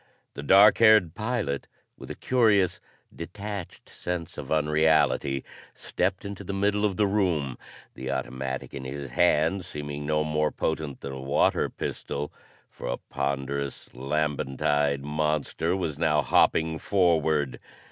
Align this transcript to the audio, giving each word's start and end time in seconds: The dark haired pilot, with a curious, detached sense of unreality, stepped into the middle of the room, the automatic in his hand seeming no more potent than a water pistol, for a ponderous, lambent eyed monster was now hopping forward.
The 0.33 0.41
dark 0.41 0.79
haired 0.79 1.13
pilot, 1.13 1.67
with 1.95 2.09
a 2.09 2.15
curious, 2.15 2.79
detached 3.15 3.87
sense 3.87 4.35
of 4.35 4.51
unreality, 4.51 5.43
stepped 5.75 6.25
into 6.25 6.43
the 6.43 6.55
middle 6.55 6.85
of 6.85 6.97
the 6.97 7.05
room, 7.05 7.55
the 7.93 8.09
automatic 8.09 8.73
in 8.73 8.83
his 8.83 9.11
hand 9.11 9.63
seeming 9.63 10.07
no 10.07 10.23
more 10.23 10.49
potent 10.51 11.01
than 11.01 11.11
a 11.11 11.21
water 11.21 11.69
pistol, 11.69 12.33
for 12.67 12.87
a 12.87 12.97
ponderous, 12.97 13.93
lambent 13.93 14.59
eyed 14.63 15.03
monster 15.03 15.77
was 15.77 15.99
now 15.99 16.23
hopping 16.23 16.79
forward. 16.79 17.59